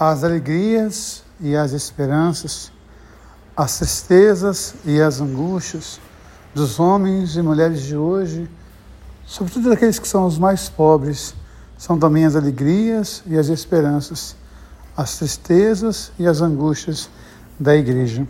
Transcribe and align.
as 0.00 0.24
alegrias 0.24 1.22
e 1.38 1.54
as 1.54 1.72
esperanças, 1.72 2.72
as 3.54 3.76
tristezas 3.76 4.74
e 4.86 4.98
as 4.98 5.20
angústias 5.20 6.00
dos 6.54 6.80
homens 6.80 7.36
e 7.36 7.42
mulheres 7.42 7.82
de 7.82 7.94
hoje, 7.94 8.48
sobretudo 9.26 9.68
daqueles 9.68 9.98
que 9.98 10.08
são 10.08 10.24
os 10.24 10.38
mais 10.38 10.70
pobres, 10.70 11.34
são 11.76 11.98
também 11.98 12.24
as 12.24 12.34
alegrias 12.34 13.22
e 13.26 13.36
as 13.36 13.48
esperanças, 13.48 14.34
as 14.96 15.18
tristezas 15.18 16.12
e 16.18 16.26
as 16.26 16.40
angústias 16.40 17.10
da 17.58 17.76
igreja. 17.76 18.26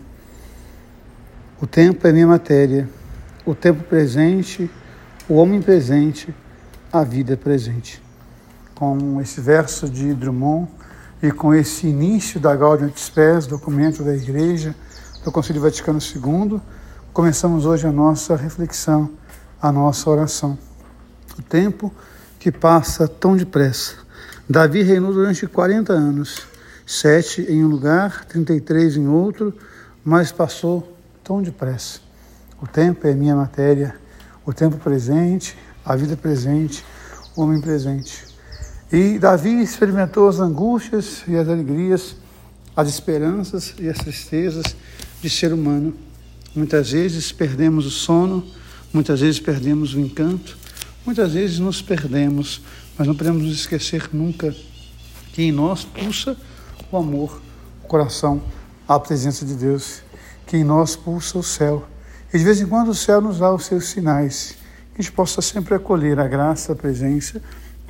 O 1.63 1.69
tempo 1.69 2.05
é 2.05 2.13
minha 2.13 2.27
matéria, 2.27 2.89
o 3.47 3.55
tempo 3.55 3.85
presente, 3.85 4.69
o 5.29 5.35
homem 5.35 5.63
presente, 5.63 6.35
a 6.93 7.05
vida 7.05 7.37
presente. 7.37 8.03
Com 8.75 9.21
esse 9.21 9.41
verso 9.41 9.89
de 9.89 10.13
Drummond 10.15 10.69
e 11.23 11.31
com 11.31 11.55
esse 11.55 11.87
início 11.87 12.41
da 12.41 12.57
Gaudium 12.57 12.89
et 12.89 12.99
Spes, 12.99 13.47
documento 13.47 14.03
da 14.03 14.15
Igreja 14.15 14.75
do 15.23 15.31
Concílio 15.31 15.61
Vaticano 15.61 15.99
II, 15.99 16.61
começamos 17.13 17.67
hoje 17.67 17.87
a 17.87 17.93
nossa 17.93 18.35
reflexão, 18.37 19.11
a 19.61 19.71
nossa 19.71 20.09
oração. 20.09 20.59
O 21.39 21.43
tempo 21.43 21.93
que 22.39 22.51
passa 22.51 23.07
tão 23.07 23.37
depressa. 23.37 23.97
Davi 24.49 24.83
reinou 24.83 25.13
durante 25.13 25.47
40 25.47 25.93
anos, 25.93 26.47
sete 26.87 27.43
em 27.43 27.63
um 27.63 27.69
lugar, 27.69 28.25
33 28.25 28.97
em 28.97 29.07
outro, 29.07 29.55
mas 30.03 30.33
passou 30.33 30.97
tão 31.23 31.43
depressa. 31.43 32.01
O 32.63 32.67
tempo 32.67 33.07
é 33.07 33.13
minha 33.13 33.37
matéria, 33.37 33.95
o 34.45 34.55
tempo 34.55 34.79
presente, 34.79 35.57
a 35.85 35.95
vida 35.95 36.17
presente, 36.17 36.83
o 37.37 37.43
homem 37.43 37.61
presente. 37.61 38.30
E 38.93 39.19
Davi 39.19 39.63
experimentou 39.63 40.29
as 40.29 40.41
angústias 40.41 41.23
e 41.29 41.37
as 41.37 41.49
alegrias, 41.49 42.17
as 42.77 42.89
esperanças 42.89 43.75
e 43.79 43.89
as 43.89 43.99
tristezas 43.99 44.77
de 45.23 45.31
ser 45.31 45.53
humano. 45.53 45.95
Muitas 46.55 46.91
vezes 46.91 47.31
perdemos 47.31 47.87
o 47.87 47.91
sono, 47.91 48.45
muitas 48.93 49.21
vezes 49.21 49.39
perdemos 49.39 49.95
o 49.95 50.01
encanto, 50.01 50.59
Muitas 51.05 51.33
vezes 51.33 51.59
nos 51.59 51.81
perdemos, 51.81 52.61
mas 52.97 53.09
não 53.09 53.15
podemos 53.15 53.43
nos 53.43 53.55
esquecer 53.55 54.11
nunca 54.13 54.55
que 55.33 55.43
em 55.43 55.51
nós 55.51 55.83
pulsa 55.83 56.37
o 56.93 56.97
amor, 56.99 57.41
o 57.83 57.87
coração, 57.87 58.43
a 58.87 59.01
presença 59.01 59.47
de 59.47 59.55
Deus, 59.55 60.03
que 60.47 60.59
em 60.59 60.65
nós 60.65 60.97
pulsa 60.97 61.39
o 61.39 61.43
céu. 61.43 61.87
E 62.33 62.37
de 62.37 62.45
vez 62.45 62.61
em 62.61 62.67
quando 62.67 62.89
o 62.89 62.95
céu 62.95 63.19
nos 63.21 63.39
dá 63.39 63.53
os 63.53 63.65
seus 63.65 63.87
sinais, 63.87 64.57
que 64.95 65.01
a 65.01 65.03
gente 65.03 65.13
possa 65.13 65.41
sempre 65.41 65.75
acolher 65.75 66.21
a 66.21 66.29
graça, 66.29 66.73
a 66.73 66.77
presença 66.77 67.41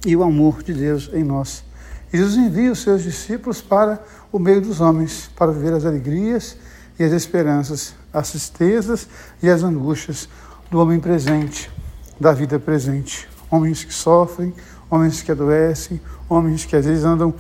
e 0.05 0.17
o 0.17 0.23
amor 0.23 0.63
de 0.63 0.73
Deus 0.73 1.11
em 1.13 1.25
nós. 1.25 1.65
Jesus 2.13 2.37
envia 2.37 2.73
os 2.73 2.83
seus 2.83 3.03
discípulos 3.03 3.61
para 3.61 4.03
o 4.33 4.39
meio 4.39 4.61
dos 4.61 4.81
homens, 4.81 5.31
para 5.37 5.53
viver 5.53 5.73
as 5.73 5.85
alegrias 5.85 6.57
e 6.99 7.05
as 7.05 7.13
esperanças, 7.13 7.95
as 8.13 8.31
tristezas 8.31 9.09
e 9.43 9.49
as 9.49 9.63
angústias 9.63 10.29
do 10.71 10.79
homem 10.79 10.99
presente, 10.99 11.71
da 12.19 12.33
vida 12.33 12.59
presente. 12.59 13.29
Homens 13.51 13.85
que 13.85 13.95
sofrem, 13.95 14.53
homens 14.91 15.23
que 15.23 15.31
adoecem, 15.31 16.01
homens 16.29 16.65
que 16.65 16.75
às 16.75 16.85
vezes 16.85 17.05
andam 17.05 17.33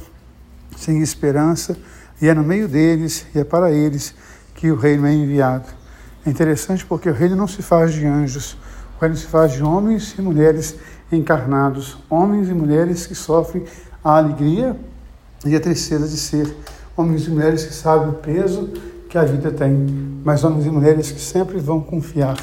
sem 0.77 1.03
esperança, 1.03 1.77
e 2.22 2.28
é 2.28 2.34
no 2.34 2.42
meio 2.42 2.69
deles 2.69 3.27
e 3.34 3.38
é 3.38 3.44
para 3.44 3.72
eles 3.72 4.14
que 4.55 4.70
o 4.70 4.77
reino 4.77 5.06
é 5.06 5.12
enviado. 5.12 5.66
É 6.25 6.31
interessante 6.31 6.84
porque 6.84 7.08
o 7.08 7.14
reino 7.14 7.34
não 7.34 7.48
se 7.48 7.62
faz 7.62 7.92
de 7.92 8.06
anjos, 8.06 8.56
o 8.97 9.00
reino 9.00 9.16
se 9.16 9.27
faz 9.27 9.53
de 9.53 9.62
homens 9.62 10.14
e 10.19 10.22
mulheres 10.22 10.77
encarnados, 11.12 11.98
homens 12.08 12.48
e 12.48 12.55
mulheres 12.55 13.06
que 13.06 13.14
sofrem 13.14 13.64
a 14.03 14.16
alegria 14.16 14.78
e 15.44 15.55
a 15.56 15.61
tristeza 15.61 16.06
de 16.06 16.16
ser, 16.16 16.55
homens 16.97 17.27
e 17.27 17.30
mulheres 17.30 17.64
que 17.64 17.75
sabem 17.75 18.08
o 18.08 18.14
peso 18.14 18.69
que 19.08 19.19
a 19.19 19.25
vida 19.25 19.50
tem, 19.50 19.72
mas 20.25 20.44
homens 20.44 20.66
e 20.66 20.70
mulheres 20.70 21.11
que 21.11 21.20
sempre 21.20 21.58
vão 21.58 21.81
confiar 21.81 22.36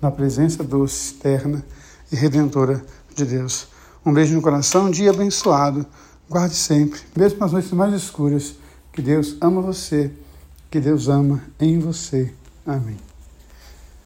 na 0.00 0.10
presença 0.10 0.64
doce, 0.64 1.12
externa 1.12 1.62
e 2.10 2.16
redentora 2.16 2.82
de 3.14 3.24
Deus. 3.24 3.68
Um 4.04 4.12
beijo 4.12 4.34
no 4.34 4.42
coração, 4.42 4.86
um 4.86 4.90
dia 4.90 5.10
abençoado. 5.10 5.84
Guarde 6.28 6.54
sempre, 6.54 7.00
mesmo 7.16 7.38
nas 7.38 7.52
noites 7.52 7.70
mais 7.72 7.92
escuras, 7.92 8.54
que 8.92 9.02
Deus 9.02 9.36
ama 9.40 9.60
você, 9.60 10.10
que 10.70 10.80
Deus 10.80 11.08
ama 11.08 11.42
em 11.60 11.78
você. 11.78 12.32
Amém. 12.66 13.13